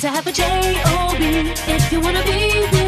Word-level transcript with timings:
to 0.00 0.08
have 0.08 0.26
a 0.26 0.32
J-O-B 0.32 1.52
if 1.68 1.92
you 1.92 2.00
wanna 2.00 2.24
be 2.24 2.58
with 2.72 2.79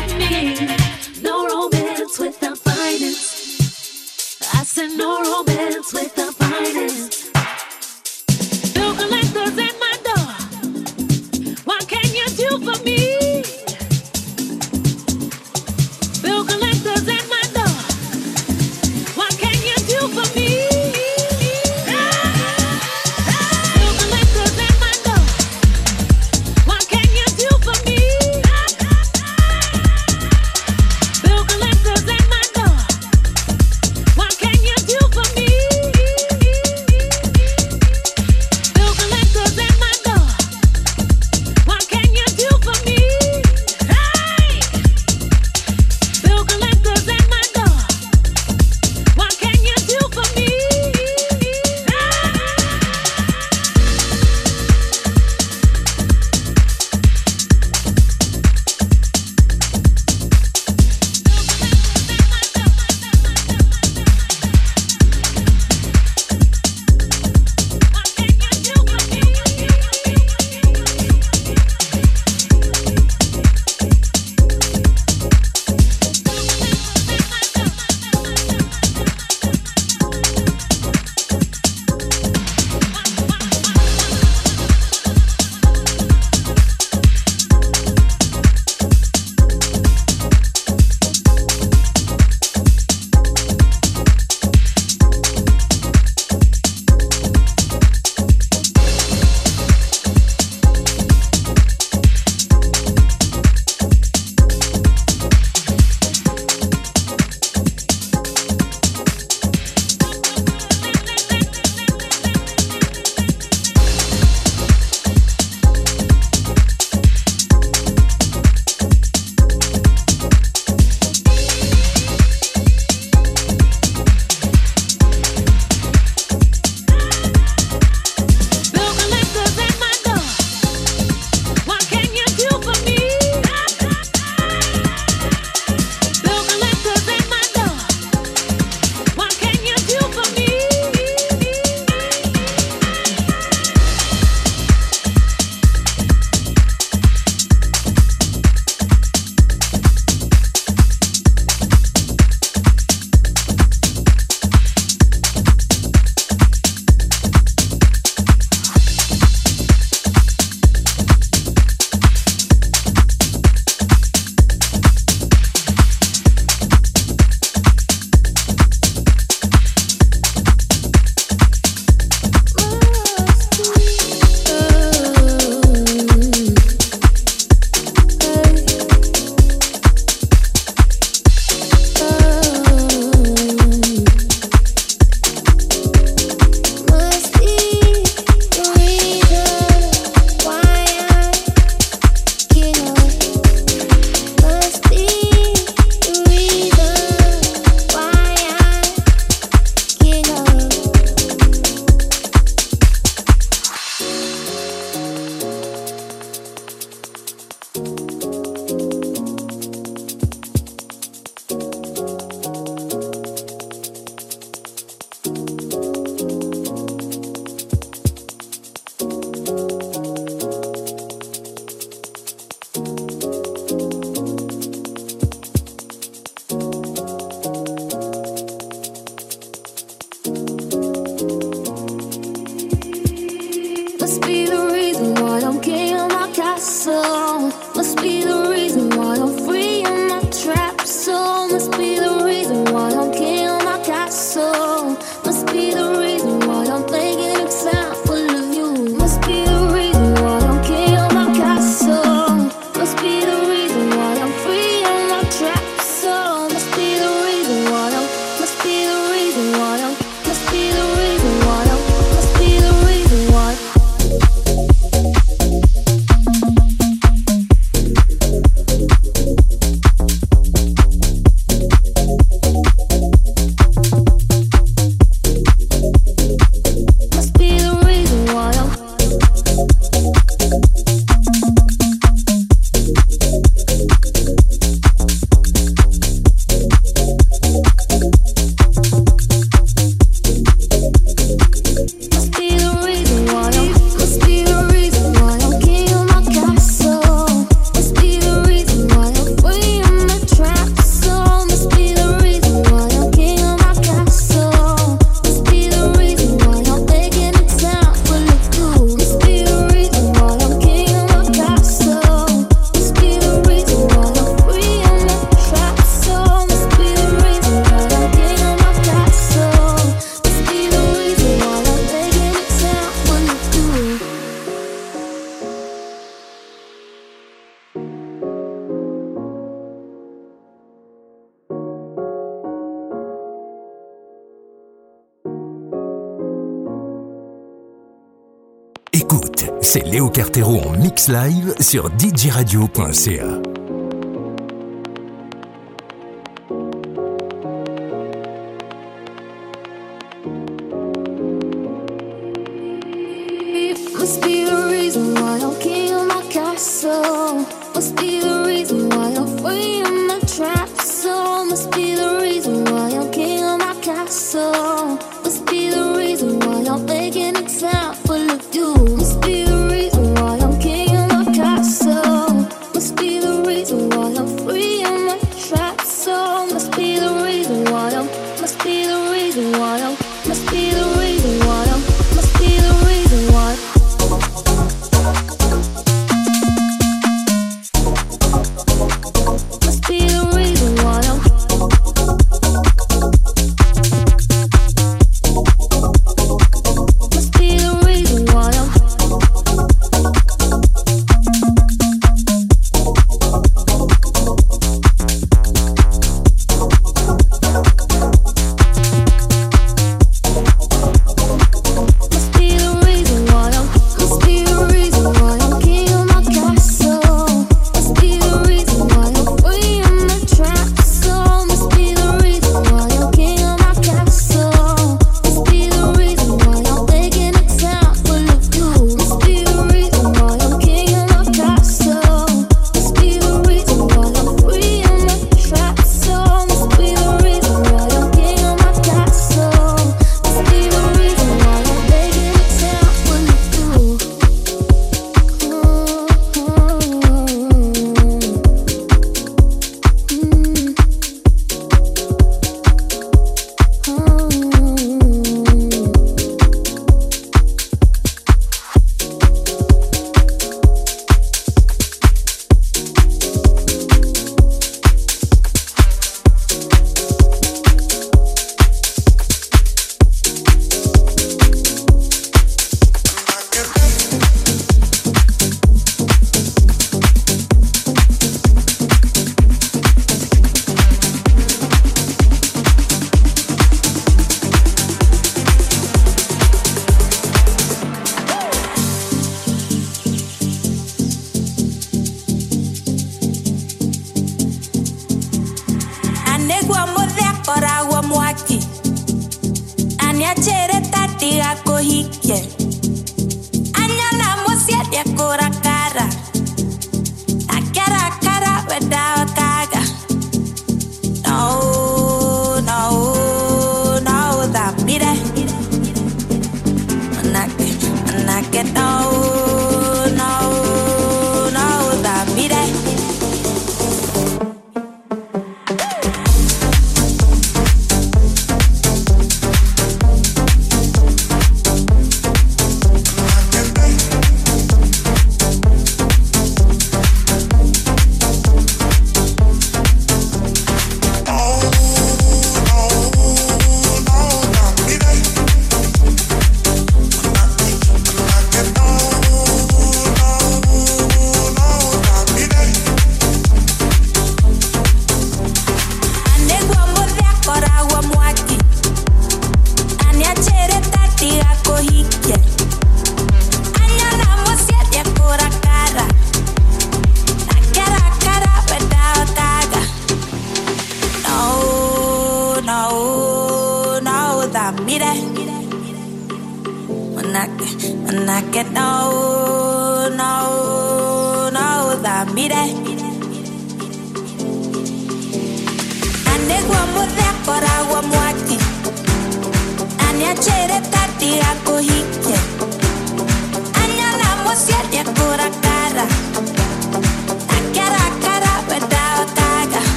c'est 339.73 339.87
Léo 339.87 340.11
Cartero 340.11 340.61
en 340.61 340.73
mix 340.73 341.09
live 341.09 341.55
sur 341.59 341.91
djradio.ca. 341.97 343.62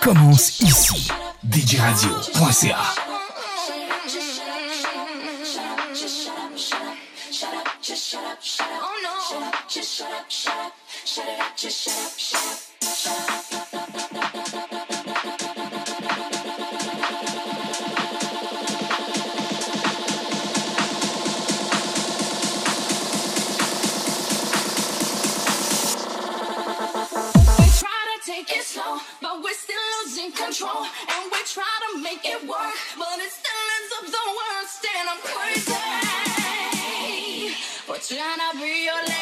commence 0.00 0.60
ici. 0.60 1.08
DJRadio.ca 1.44 3.08
it 33.20 33.32
still 33.32 33.68
ends 33.76 33.92
up 33.98 34.06
the 34.16 34.26
worst, 34.38 34.86
and 34.98 35.08
I'm 35.12 35.20
crazy 35.22 35.78
for 37.86 37.98
trying 37.98 38.40
to 38.40 38.58
be 38.58 38.84
your. 38.86 39.17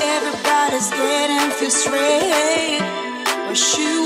Everybody's 0.00 0.90
getting 0.90 1.50
frustrated. 1.52 2.82
Wish 3.48 3.78
you 3.78 4.05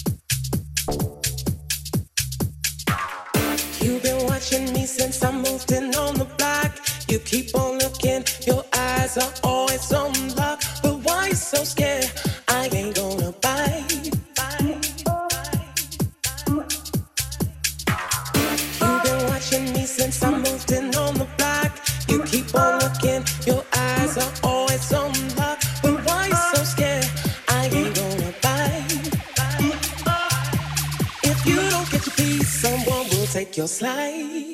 your 33.57 33.67
slide. 33.67 34.50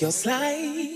your 0.00 0.10
slide. 0.12 0.89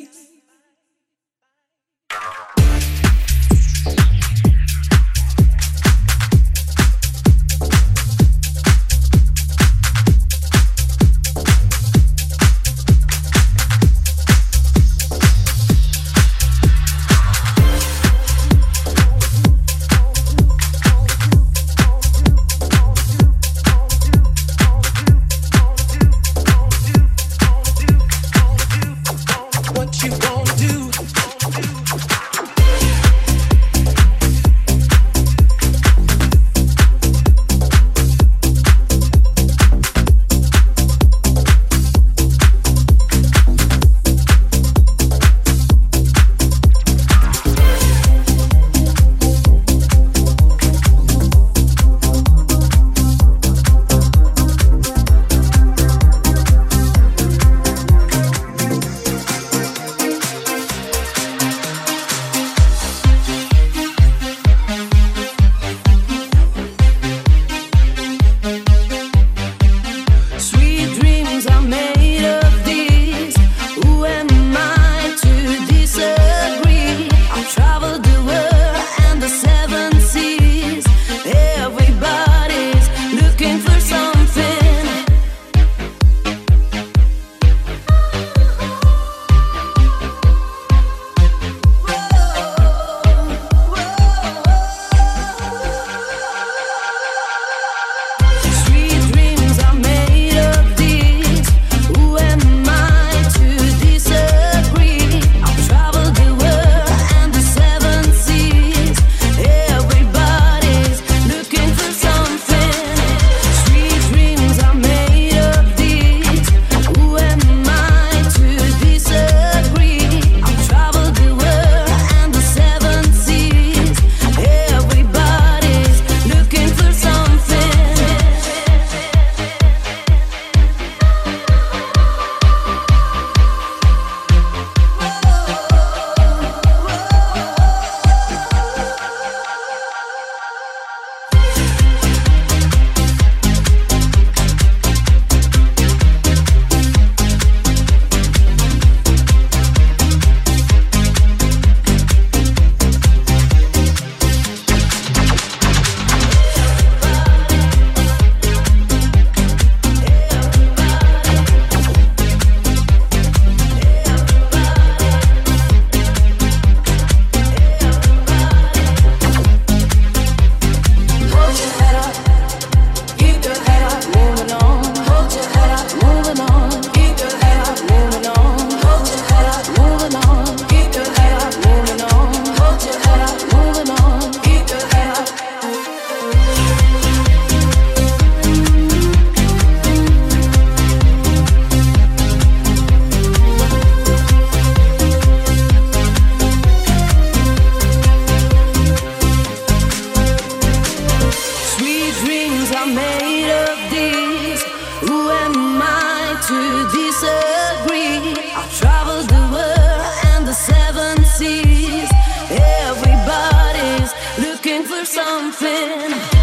in. 215.75 216.34